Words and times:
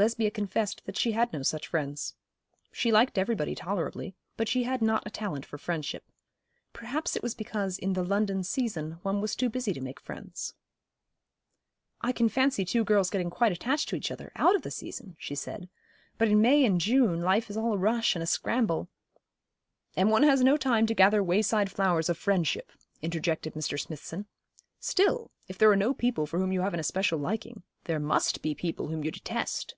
Lesbia 0.00 0.30
confessed 0.30 0.82
that 0.86 0.96
she 0.96 1.10
had 1.10 1.32
no 1.32 1.42
such 1.42 1.66
friends. 1.66 2.14
She 2.70 2.92
liked 2.92 3.18
everybody 3.18 3.56
tolerably; 3.56 4.14
but 4.36 4.46
she 4.48 4.62
had 4.62 4.80
not 4.80 5.02
a 5.04 5.10
talent 5.10 5.44
for 5.44 5.58
friendship. 5.58 6.04
Perhaps 6.72 7.16
it 7.16 7.22
was 7.24 7.34
because 7.34 7.76
in 7.80 7.94
the 7.94 8.04
London 8.04 8.44
season 8.44 9.00
one 9.02 9.20
was 9.20 9.34
too 9.34 9.48
busy 9.50 9.72
to 9.72 9.80
make 9.80 9.98
friends. 9.98 10.54
'I 12.00 12.12
can 12.12 12.28
fancy 12.28 12.64
two 12.64 12.84
girls 12.84 13.10
getting 13.10 13.28
quite 13.28 13.50
attached 13.50 13.88
to 13.88 13.96
each 13.96 14.12
other, 14.12 14.30
out 14.36 14.54
of 14.54 14.62
the 14.62 14.70
season,' 14.70 15.16
she 15.18 15.34
said, 15.34 15.68
'but 16.16 16.28
in 16.28 16.40
May 16.40 16.64
and 16.64 16.80
June 16.80 17.20
life 17.20 17.50
is 17.50 17.56
all 17.56 17.72
a 17.72 17.76
rush 17.76 18.14
and 18.14 18.22
a 18.22 18.26
scramble' 18.26 18.88
'And 19.96 20.12
one 20.12 20.22
has 20.22 20.42
no 20.44 20.56
time 20.56 20.86
to 20.86 20.94
gather 20.94 21.24
wayside 21.24 21.72
flowers 21.72 22.08
of 22.08 22.16
friendship,' 22.16 22.70
interjected 23.02 23.54
Mr. 23.54 23.76
Smithson. 23.80 24.26
'Still, 24.78 25.32
if 25.48 25.58
there 25.58 25.72
are 25.72 25.74
no 25.74 25.92
people 25.92 26.24
for 26.24 26.38
whom 26.38 26.52
you 26.52 26.60
have 26.60 26.72
an 26.72 26.78
especial 26.78 27.18
liking, 27.18 27.64
there 27.86 27.98
must 27.98 28.42
be 28.42 28.54
people 28.54 28.86
whom 28.90 29.02
you 29.02 29.10
detest.' 29.10 29.74